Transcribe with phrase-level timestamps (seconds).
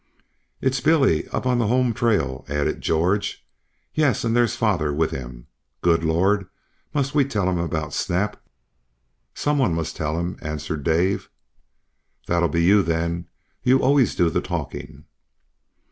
[0.61, 3.45] "It's Billy, up on the home trail," added George.
[3.93, 5.45] "Yes, and there's father with him.
[5.83, 6.47] Good Lord,
[6.91, 8.41] must we tell him about Snap?"
[9.35, 11.29] "Some one must tell him," answered Dave.
[12.25, 13.27] "That'll be you, then.
[13.61, 15.05] You always do the talking."